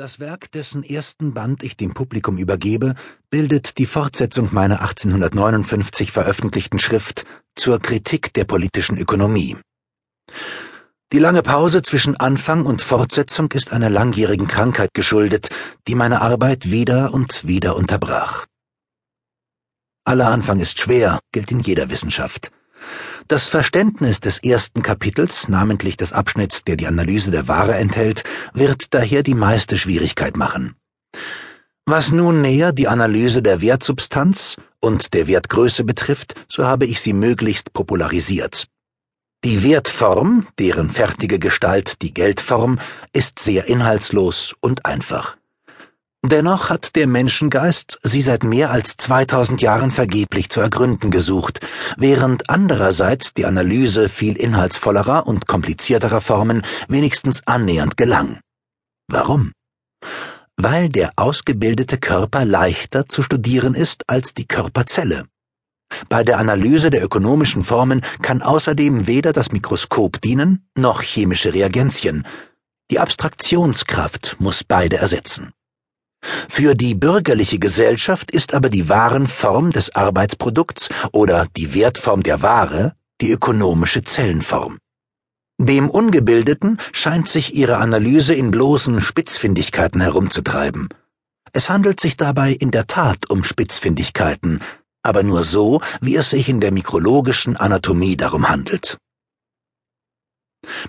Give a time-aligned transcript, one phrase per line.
[0.00, 2.94] Das Werk, dessen ersten Band ich dem Publikum übergebe,
[3.28, 9.58] bildet die Fortsetzung meiner 1859 veröffentlichten Schrift zur Kritik der politischen Ökonomie.
[11.12, 15.50] Die lange Pause zwischen Anfang und Fortsetzung ist einer langjährigen Krankheit geschuldet,
[15.86, 18.46] die meine Arbeit wieder und wieder unterbrach.
[20.06, 22.50] Aller Anfang ist schwer, gilt in jeder Wissenschaft.
[23.28, 28.24] Das Verständnis des ersten Kapitels, namentlich des Abschnitts, der die Analyse der Ware enthält,
[28.54, 30.74] wird daher die meiste Schwierigkeit machen.
[31.86, 37.12] Was nun näher die Analyse der Wertsubstanz und der Wertgröße betrifft, so habe ich sie
[37.12, 38.66] möglichst popularisiert.
[39.42, 42.78] Die Wertform, deren fertige Gestalt die Geldform,
[43.12, 45.36] ist sehr inhaltslos und einfach.
[46.22, 51.60] Dennoch hat der Menschengeist sie seit mehr als 2000 Jahren vergeblich zu ergründen gesucht,
[51.96, 58.40] während andererseits die Analyse viel inhaltsvollerer und komplizierterer Formen wenigstens annähernd gelang.
[59.08, 59.52] Warum?
[60.56, 65.24] Weil der ausgebildete Körper leichter zu studieren ist als die Körperzelle.
[66.10, 72.26] Bei der Analyse der ökonomischen Formen kann außerdem weder das Mikroskop dienen, noch chemische Reagenzien.
[72.90, 75.52] Die Abstraktionskraft muss beide ersetzen.
[76.48, 82.94] Für die bürgerliche Gesellschaft ist aber die Warenform des Arbeitsprodukts oder die Wertform der Ware
[83.20, 84.78] die ökonomische Zellenform.
[85.58, 90.88] Dem Ungebildeten scheint sich ihre Analyse in bloßen Spitzfindigkeiten herumzutreiben.
[91.52, 94.60] Es handelt sich dabei in der Tat um Spitzfindigkeiten,
[95.02, 98.98] aber nur so, wie es sich in der mikrologischen Anatomie darum handelt.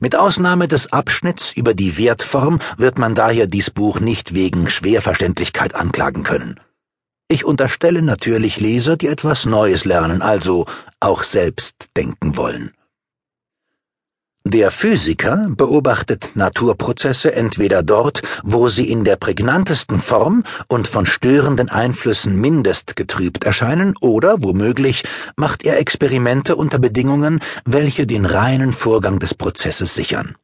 [0.00, 5.74] Mit Ausnahme des Abschnitts über die Wertform wird man daher dies Buch nicht wegen Schwerverständlichkeit
[5.74, 6.58] anklagen können.
[7.28, 10.66] Ich unterstelle natürlich Leser, die etwas Neues lernen, also
[10.98, 12.72] auch selbst denken wollen.
[14.44, 21.68] Der Physiker beobachtet Naturprozesse entweder dort, wo sie in der prägnantesten Form und von störenden
[21.68, 25.04] Einflüssen mindest getrübt erscheinen, oder womöglich
[25.36, 30.36] macht er Experimente unter Bedingungen, welche den reinen Vorgang des Prozesses sichern.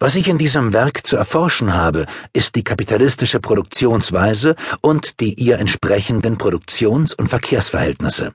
[0.00, 5.60] Was ich in diesem Werk zu erforschen habe, ist die kapitalistische Produktionsweise und die ihr
[5.60, 8.34] entsprechenden Produktions- und Verkehrsverhältnisse.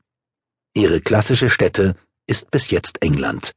[0.73, 1.95] Ihre klassische Stätte
[2.27, 3.51] ist bis jetzt England.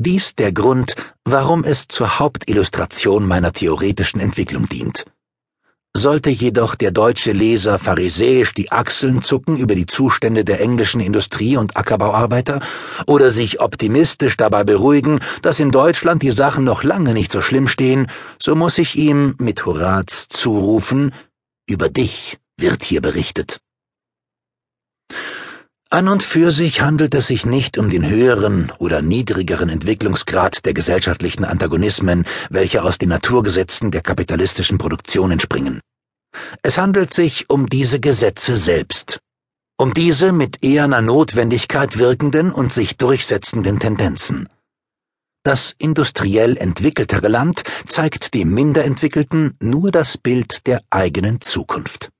[0.00, 0.94] Dies der Grund,
[1.24, 5.04] warum es zur Hauptillustration meiner theoretischen Entwicklung dient.
[5.92, 11.56] Sollte jedoch der deutsche Leser pharisäisch die Achseln zucken über die Zustände der englischen Industrie-
[11.56, 12.60] und Ackerbauarbeiter
[13.08, 17.66] oder sich optimistisch dabei beruhigen, dass in Deutschland die Sachen noch lange nicht so schlimm
[17.66, 18.06] stehen,
[18.40, 21.12] so muss ich ihm mit Horaz zurufen,
[21.68, 23.58] über dich wird hier berichtet.
[25.90, 30.74] An und für sich handelt es sich nicht um den höheren oder niedrigeren Entwicklungsgrad der
[30.74, 35.80] gesellschaftlichen Antagonismen, welche aus den Naturgesetzen der kapitalistischen Produktion entspringen.
[36.62, 39.20] Es handelt sich um diese Gesetze selbst,
[39.78, 44.46] um diese mit eherner Notwendigkeit wirkenden und sich durchsetzenden Tendenzen.
[45.42, 52.10] Das industriell entwickeltere Land zeigt dem minder entwickelten nur das Bild der eigenen Zukunft.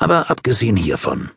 [0.00, 1.30] Aber abgesehen hiervon,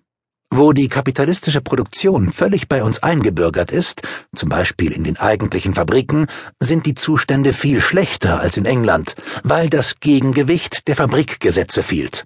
[0.58, 4.02] wo die kapitalistische Produktion völlig bei uns eingebürgert ist,
[4.36, 6.28] zum Beispiel in den eigentlichen Fabriken,
[6.60, 12.26] sind die Zustände viel schlechter als in England, weil das Gegengewicht der Fabrikgesetze fehlt.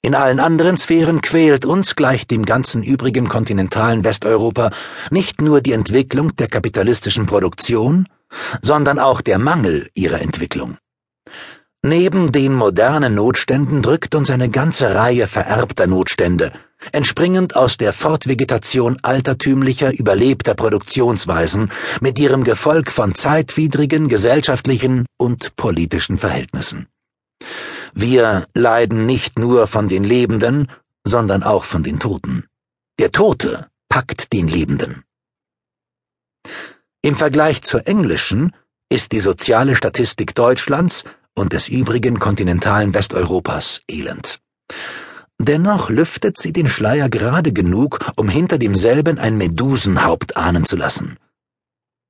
[0.00, 4.70] In allen anderen Sphären quält uns gleich dem ganzen übrigen kontinentalen Westeuropa
[5.10, 8.08] nicht nur die Entwicklung der kapitalistischen Produktion,
[8.62, 10.78] sondern auch der Mangel ihrer Entwicklung.
[11.82, 16.52] Neben den modernen Notständen drückt uns eine ganze Reihe vererbter Notstände,
[16.92, 26.18] entspringend aus der Fortvegetation altertümlicher, überlebter Produktionsweisen mit ihrem Gefolg von zeitwidrigen gesellschaftlichen und politischen
[26.18, 26.88] Verhältnissen.
[27.94, 30.70] Wir leiden nicht nur von den Lebenden,
[31.04, 32.44] sondern auch von den Toten.
[32.98, 35.04] Der Tote packt den Lebenden.
[37.02, 38.52] Im Vergleich zur englischen
[38.88, 44.40] ist die soziale Statistik Deutschlands und des übrigen kontinentalen Westeuropas elend.
[45.40, 51.16] Dennoch lüftet sie den Schleier gerade genug, um hinter demselben ein Medusenhaupt ahnen zu lassen.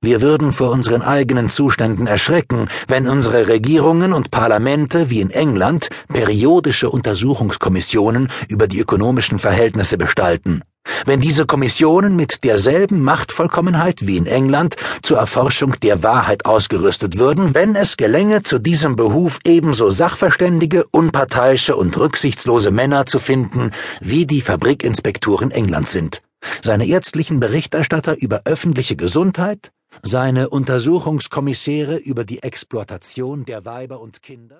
[0.00, 5.90] Wir würden vor unseren eigenen Zuständen erschrecken, wenn unsere Regierungen und Parlamente wie in England
[6.12, 10.62] periodische Untersuchungskommissionen über die ökonomischen Verhältnisse bestalten
[11.06, 17.54] wenn diese Kommissionen mit derselben Machtvollkommenheit wie in England zur Erforschung der Wahrheit ausgerüstet würden,
[17.54, 24.26] wenn es gelänge, zu diesem Behuf ebenso sachverständige, unparteiische und rücksichtslose Männer zu finden, wie
[24.26, 26.22] die Fabrikinspektoren Englands sind.
[26.62, 34.38] Seine ärztlichen Berichterstatter über öffentliche Gesundheit, seine Untersuchungskommissäre über die Exploitation der Weiber und Kinder